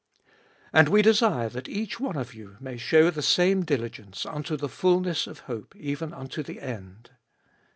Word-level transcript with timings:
And 0.73 0.89
we 0.89 1.03
desire 1.03 1.47
that 1.49 1.69
each 1.69 1.99
one 1.99 2.17
of 2.17 2.33
you 2.33 2.57
may 2.59 2.75
show 2.75 3.11
the 3.11 3.21
same 3.21 3.61
diligence 3.63 4.25
unto 4.25 4.57
the 4.57 4.67
fulness 4.67 5.27
of 5.27 5.41
hope 5.41 5.75
even 5.75 6.11
unto 6.11 6.41
the 6.41 6.59
end. 6.59 7.11